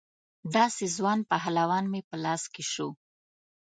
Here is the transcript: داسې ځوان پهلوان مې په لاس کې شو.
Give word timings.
داسې 0.55 0.85
ځوان 0.95 1.19
پهلوان 1.29 1.85
مې 1.91 2.01
په 2.09 2.15
لاس 2.23 2.43
کې 2.53 2.63
شو. 2.71 2.89